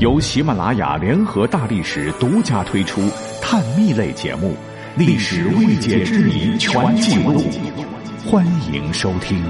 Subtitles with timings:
[0.00, 3.02] 由喜马拉雅联合大历史独家推出
[3.42, 4.54] 探秘类节目
[4.98, 7.34] 《历史未解之谜全记录》，
[8.26, 9.44] 欢迎收听。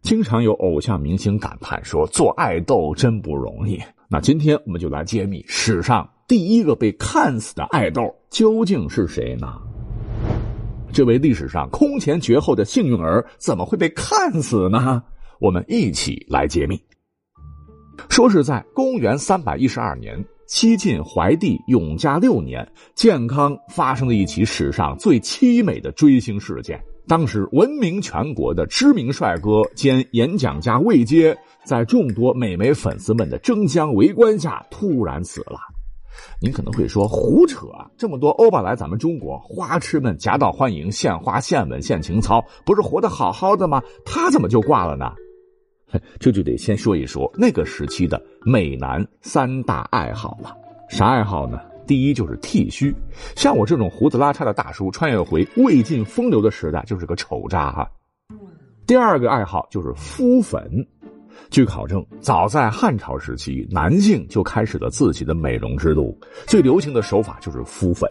[0.00, 3.78] 经常有偶像明星感叹说：“做爱豆真不容易。”
[4.08, 9.52] 那今天我们就来揭秘史上第一个被看死的爱豆究竟是谁呢？
[10.90, 15.02] 这位历史上空前绝后的幸运儿怎么会被看死呢？
[15.44, 16.82] 我们一起来揭秘。
[18.08, 26.82] 说是在公元三百一十二年，西晋怀帝永嘉六年，建康发生了一起史上最凄美的追星事件。
[27.06, 35.58] 当时闻名全国的知名帅哥兼演讲家魏阶，在众多美眉粉丝们的争相围观下，突然死了。
[36.40, 37.84] 您可能会说胡扯啊！
[37.98, 43.82] 这么多欧巴来咱们中国，花痴们夹道欢迎，献花献吻献情操，不是活得好好的吗？
[44.06, 45.12] 他怎么就挂了呢？
[46.18, 50.56] 这就得先说一说那个时期的美男三大爱好了。
[50.88, 51.60] 啥爱好呢？
[51.86, 52.94] 第一就是剃须，
[53.36, 57.90] 像我这种胡子拉碴的大叔，穿越回魏晋风流的时代，就是个丑渣哈。
[58.86, 60.86] 第二个爱好就是敷粉。
[61.50, 68.08] 据考证，早在汉朝时期，男性就开始了自己的美容之路，最流行的手法就是敷粉。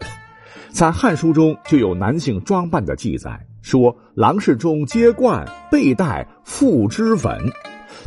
[0.70, 7.38] 在《汉书》中就有男性装扮的记载，说郎世中皆冠背带覆脂粉。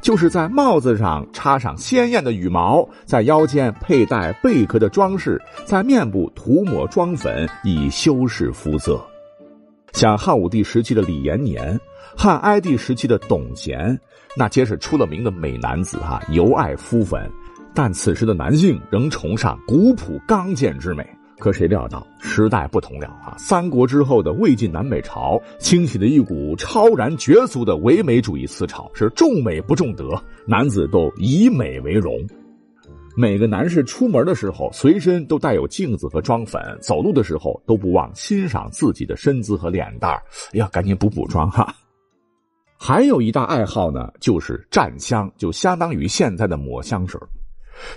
[0.01, 9.03] 就是在帽子上插上鲜艳的羽毛，在腰间佩戴贝壳的装饰，在面部涂抹妆粉以修饰肤色。
[9.93, 11.79] 像汉武帝时期的李延年，
[12.15, 13.99] 汉哀帝时期的董贤，
[14.35, 17.27] 那皆是出了名的美男子哈，尤爱敷粉。
[17.73, 21.07] 但此时的男性仍崇尚古朴刚健之美。
[21.39, 23.35] 可谁料到时代不同了啊！
[23.37, 32.13] 三国之后的魏晋南北朝兴起的一股超然绝俗的唯美主义思潮，是重美不重德，男子都以美为荣。
[33.15, 40.11] 每个男士出门的时候，随身都带有镜子和妆粉，走路的时候都不忘欣赏自己的身姿和脸蛋
[40.53, 41.73] 哎呀，赶紧补补妆哈！
[42.79, 47.19] 还有一大爱好呢，就是蘸香，就相当于现在的抹香水。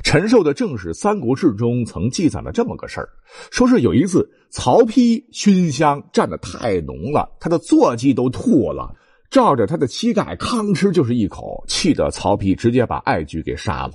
[0.02, 3.08] 陈寿的正史《三国志》中曾记载了这么个事儿，
[3.50, 8.94] 说是有一次曹丕熏香蘸的太浓了，他的坐骑都吐了，
[9.30, 13.92] 照着他的膝盖吭哧就是一口，气得曹丕直接把爱菊给杀了。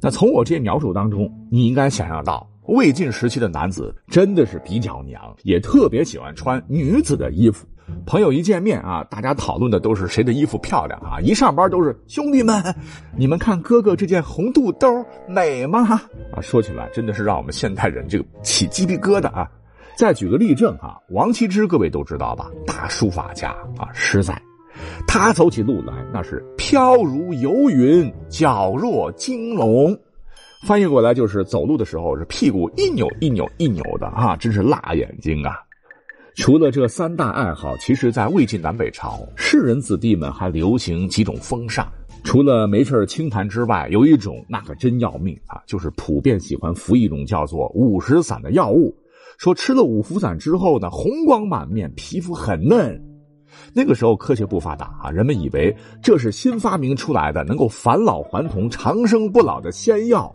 [0.00, 7.66] 那从我这些描述当中，你应该想象到，魏晋时期的男子真的是比较娘，也特别喜欢穿女子的衣服。
[8.06, 11.20] 朋友一见面啊，大家讨论的都是谁的衣服漂亮啊！
[11.20, 12.62] 一上班都是兄弟们，
[13.16, 14.86] 你们看哥哥这件红肚兜
[15.28, 16.00] 美吗？
[16.32, 19.48] 啊，说起来真的是让我们现代人这个起鸡皮疙瘩啊！
[19.96, 22.50] 再举个例证哈，王羲之各位都知道吧？
[22.66, 24.40] 大书法家啊，实在，
[25.06, 29.96] 他走起路来那是飘如游云，皎若惊龙，
[30.66, 35.56] 翻译过来就是走路的时候是屁股一扭一扭一扭的啊，真是辣眼睛啊！
[36.34, 41.86] 除了这三大爱好，其实，在魏晋南北朝，士人子弟们还流行几种风尚。
[42.24, 48.96] 除了没事清谈之外，有一种那可真要命啊，就是普遍喜欢服一种叫做五石散的药物。
[49.36, 52.98] 说吃了五福散之后呢，红光满面，皮肤很嫩。
[53.74, 60.32] 那个时候科学不发达啊，人们以为这是新发明出来的，能够返老还童、长生不老的仙药。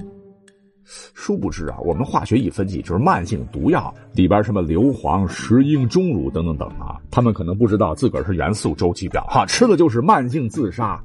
[1.14, 11.00] 殊不知啊，我们化学一分析就是慢性毒药，里边什么硫磺、石英、钟乳等等等啊，他们可能不知道自个儿是元素周期表哈，吃的就是慢性自杀。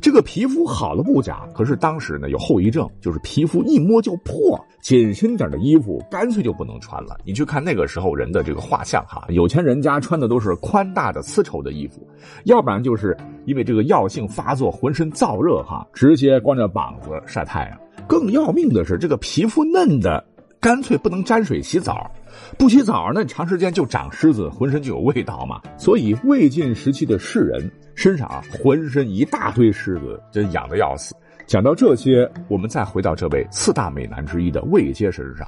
[0.00, 7.16] 这个皮肤好了不假，可是当时呢有后遗症，就是皮肤一摸就破，紧身点的衣服干脆就不能穿了。
[7.24, 12.06] 你去看那个时候人的这个画像哈，有钱人家穿的都是宽大的丝绸的衣服，
[12.44, 13.16] 要不然就是
[13.46, 17.83] 因为这个药性发作，浑身燥热哈，直接光着膀子晒太阳。
[18.06, 20.24] 更要命的是，这个皮肤嫩的，
[20.60, 22.10] 干脆不能沾水洗澡，
[22.58, 25.60] 不洗澡那长时间就长虱子，浑身就有味道嘛。
[25.78, 31.14] 所以魏晋时期的士人身上啊，浑身一大堆虱子，真痒的要死。
[31.46, 35.46] 讲到这些，我们再回到这位四大美男之一的魏阶身上，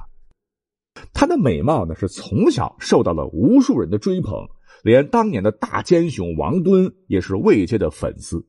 [1.12, 4.46] 他的美貌呢是从小受到了无数人的追捧，
[4.82, 8.44] 连当年的大奸雄王敦也是魏阶的粉丝。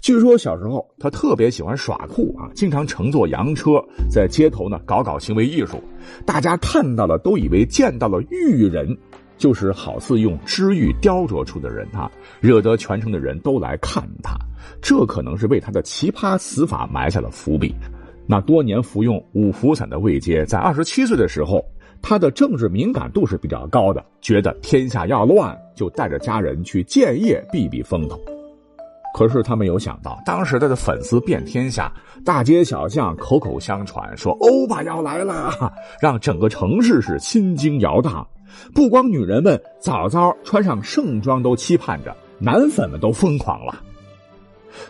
[0.00, 3.72] 据说小时候他特别喜欢耍酷啊，经常乘坐洋车
[4.10, 5.82] 在街头呢搞搞行为艺术，
[6.24, 8.96] 大家看到了都以为见到了玉人，
[9.36, 14.34] 就是好似用知玉雕琢出的人啊，惹得全城的人都来看他，
[14.80, 17.74] 这可能是为他的奇葩死法埋下了伏笔。
[18.28, 21.64] 那多年服用五福散的魏阶，在二十七岁的时候，
[22.02, 28.18] 他的政治敏感度是比较高的，觉得天下要乱，就带着家人去建业避避风头。
[29.16, 31.90] 可是他没有想到，当时他的粉丝遍天下，
[32.22, 35.72] 大街小巷口口相传说欧巴要来了，
[36.02, 38.26] 让整个城市是心惊摇荡。
[38.74, 43.82] 不光女人们早早穿上盛装都期盼着，男粉们都疯狂了。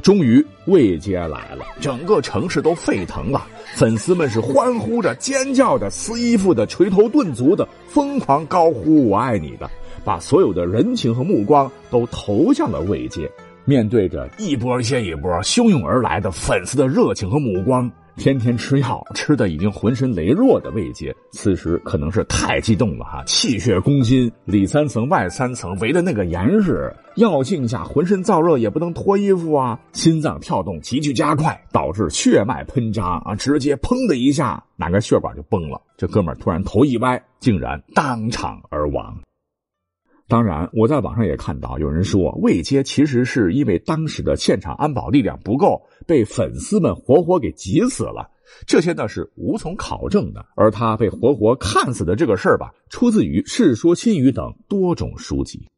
[0.03, 3.47] 终于，魏接来了，整个城市都沸腾了，
[3.77, 9.71] 粉丝们是欢呼着、尖叫着、撕衣服的、捶头顿足的、疯狂高呼“我爱你”的，
[10.05, 13.31] 把所有的人情和目光都投向了魏接。
[13.67, 39.19] 面对着一波接一波汹涌而来的粉丝的热情和目光，天天吃药吃的已经浑身羸弱的魏杰，此时可能是太激动了哈，气血攻心，里三层外三层围的那个严实，药性下浑身燥热也不能脱衣服啊，心脏跳动急剧加快，导致血脉喷张啊，直接砰的一下，哪个血管就崩了，这哥们突然头一歪，竟然当场而亡。
[40.29, 48.29] 当然，我在网上也看到有人说，魏阶其实是因为当时的现场安保力量不够，被粉丝们活活给挤死了。
[48.67, 50.45] 这些呢是无从考证的。
[50.57, 55.69] 而他被活活看死的这个事儿吧，出自于《世说新语》等多种书籍。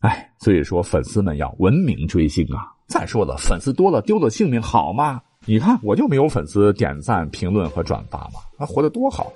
[0.00, 2.74] 哎，所以说粉丝们要文明追星啊！
[2.88, 5.20] 再说了，粉丝多了丢了性命好吗？
[5.44, 9.32] 你看我就没有粉丝点赞、评论和转发嘛，啊，活得多好！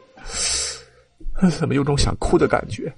[1.59, 2.93] 怎么有种想哭的感觉？